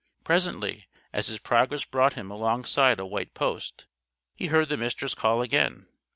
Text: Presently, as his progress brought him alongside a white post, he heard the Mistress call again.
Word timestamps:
Presently, 0.23 0.87
as 1.13 1.27
his 1.27 1.37
progress 1.37 1.85
brought 1.85 2.13
him 2.13 2.31
alongside 2.31 2.97
a 2.97 3.05
white 3.05 3.35
post, 3.35 3.85
he 4.35 4.47
heard 4.47 4.67
the 4.67 4.75
Mistress 4.75 5.13
call 5.13 5.43
again. 5.43 5.85